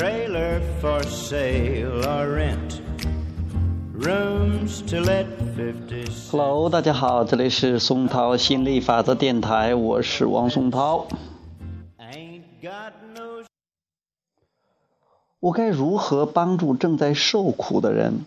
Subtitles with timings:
[0.00, 2.80] trailer for sale or rent.
[3.92, 6.06] Rooms to let fifty.
[6.30, 11.06] Hello，大家好，这里是松涛心理法则电台，我是王松涛。
[11.98, 13.44] Ain't got no
[15.38, 18.24] 我该如何帮助正在受苦的人？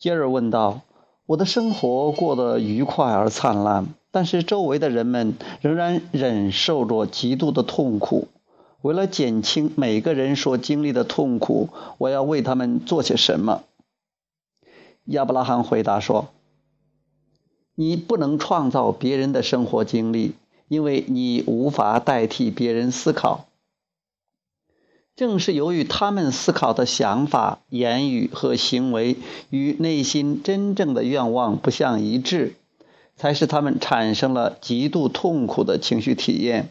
[0.00, 0.80] 杰尔问道。
[1.26, 8.26] 我的生活过得愉快而灿烂，但是周围的人们仍然忍受着极度的痛苦。
[8.80, 13.64] 为了减轻每个人所经历的痛苦，我要为他们做些什么？
[15.04, 16.28] 亚伯拉罕回答说
[17.74, 20.34] ：“你不能创造别人的生活经历，
[20.68, 23.46] 因为你无法代替别人思考。”
[25.16, 29.16] 正是由于他们思考的想法、言语和行为
[29.50, 32.54] 与内心真正的愿望不相一致，
[33.16, 36.70] 才使他们产生了极度痛苦的情绪体验。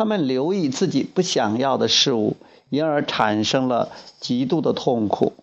[0.00, 2.38] 他们留意自己不想要的事物，
[2.70, 5.34] 因而产生了极度的痛苦。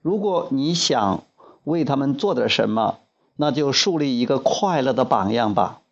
[0.00, 1.22] 如果你想
[1.62, 2.96] 为他们做点什么，
[3.36, 5.82] 那就树立一个快乐的榜样吧。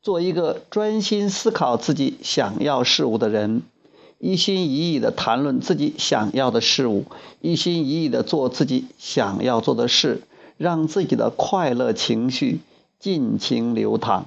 [0.00, 3.62] 做一个专心思考自己想要事物的人。
[4.20, 7.04] 一心一意的谈论自己想要的事物，
[7.40, 10.22] 一心一意的做自己想要做的事，
[10.56, 12.60] 让自己的快乐情绪
[13.00, 14.26] 尽情流淌。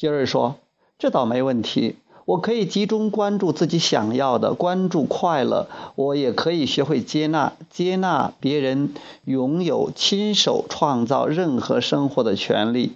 [0.00, 0.56] 杰瑞说
[0.98, 5.68] ：“这倒没问题，我可以集中关注自己想要的，关注快乐。
[5.94, 8.94] 我也可以学会接纳，接纳别人
[9.26, 12.94] 拥有亲手创造任何生活的权利。”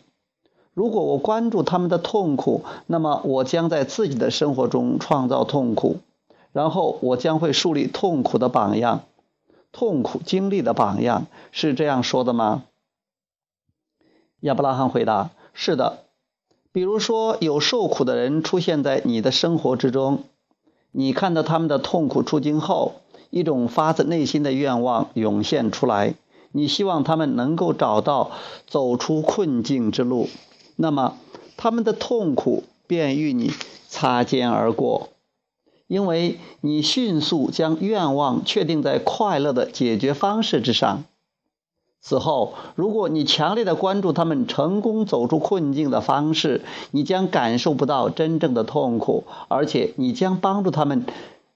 [0.73, 5.99] 如果我关注他们的痛苦，那么我将在自己的生活中创造痛苦，
[6.53, 9.03] 然后我将会树立痛苦的榜样，
[9.73, 12.65] 痛苦经历的榜样，是这样说的吗？
[14.41, 15.99] 亚伯拉罕回答：“是的。
[16.75, 20.25] 比如说，有受苦的人出现在你的生活之中，
[20.91, 22.97] 你看到他们的痛苦处境后，
[23.31, 26.15] 一种发自内心的愿望涌现出来，
[26.51, 28.33] 你希望他们能够找到
[28.67, 30.29] 走出困境之路。”
[30.75, 31.17] 那么，
[31.57, 33.53] 他们的痛苦便与你
[33.89, 35.11] 擦肩而过，
[35.87, 41.05] 因为你迅速将愿望确定在快乐的解决方式之上。
[42.07, 46.61] 此后，如果你强烈的关注他们成功走出困境的方式，
[46.91, 51.07] 你将感受不到真正的痛苦，而且你将帮助他们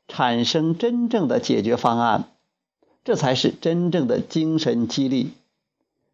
[0.09, 2.25] 产生真正的解决方案。
[3.05, 5.33] 这才是真正的精神激励。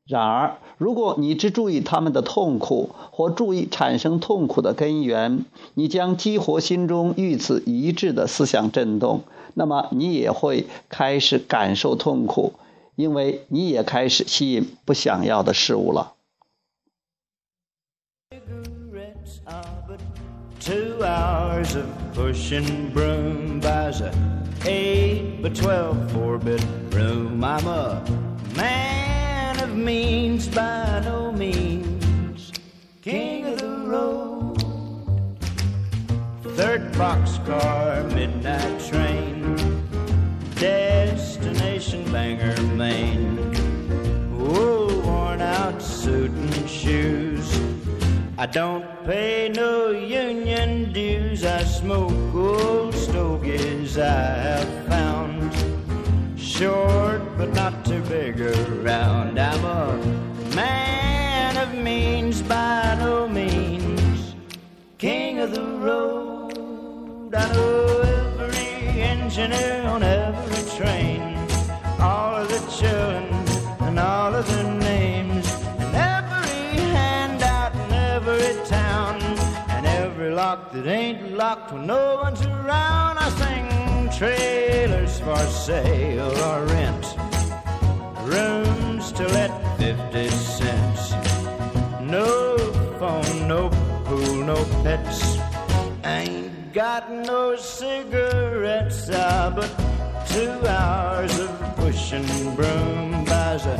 [0.05, 5.45] 然而，如果你只注意他们的痛苦，或注意产生痛苦的根源，
[5.75, 9.21] 你将激活心中与此一致的思想震动，
[9.55, 12.53] 那么你也会开始感受痛苦，
[12.96, 16.14] 因为你也开始吸引不想要的事物了。
[29.80, 32.52] means by no means
[33.02, 34.58] king of the road.
[36.56, 38.73] Third boxcar, midnight
[42.77, 43.39] Maine.
[44.39, 47.61] Oh, worn out suit and shoes.
[48.37, 51.45] I don't pay no union dues.
[51.45, 55.53] I smoke old stogies I have found
[56.37, 59.39] short but not too big around.
[59.39, 59.97] I'm a
[60.55, 64.35] man of means by no means,
[64.99, 67.35] king of the road.
[67.35, 70.14] I know every engineer on of
[72.55, 73.25] the children
[73.81, 75.47] and all of their names,
[75.83, 79.21] and every handout in every town,
[79.75, 83.19] and every lock that ain't locked when no one's around.
[83.19, 83.69] I sing
[84.19, 87.07] trailers for sale or rent,
[88.33, 91.03] rooms to let 50 cents.
[92.01, 92.57] No
[93.01, 93.69] phone, no
[94.05, 95.39] pool, no pets.
[96.05, 99.71] Ain't got no cigarettes, ah, but
[100.29, 101.44] two hours
[102.23, 103.77] pushing broom buys a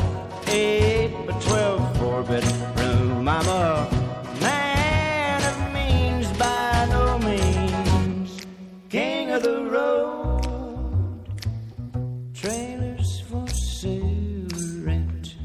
[0.49, 3.29] eight by twelve four bedroom.
[3.29, 3.89] I'm a
[4.41, 8.47] man of means by no means,
[8.89, 11.29] king of the road.
[12.35, 14.49] Trailers for sale,
[14.83, 15.37] rent,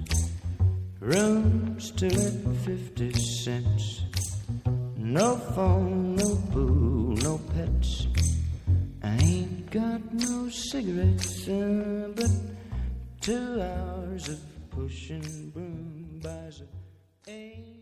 [1.00, 4.04] rooms to let fifty cents.
[4.96, 8.08] No phone, no pool, no pets.
[9.02, 12.30] I ain't got no cigarettes, uh, but
[13.22, 14.40] two hours of
[14.70, 16.62] pushing broom buys
[17.28, 17.79] a.